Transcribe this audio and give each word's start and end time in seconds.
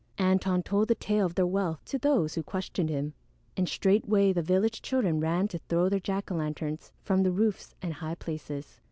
Antone 0.19 0.63
told 0.63 0.87
the 0.87 0.95
tale 0.95 1.27
of 1.27 1.35
their 1.35 1.45
wealth 1.45 1.85
to 1.85 1.99
those 1.99 2.33
who 2.33 2.41
questioned 2.41 2.89
him, 2.89 3.13
and 3.55 3.69
straightway 3.69 4.33
the 4.33 4.41
village 4.41 4.81
children 4.81 5.19
ran 5.19 5.47
to 5.49 5.59
throw 5.69 5.89
their 5.89 5.99
jack 5.99 6.31
o' 6.31 6.35
lanterns 6.37 6.91
from 7.03 7.21
the 7.21 7.29
roofs 7.31 7.75
and 7.83 7.93
high 7.93 8.15
places. 8.15 8.79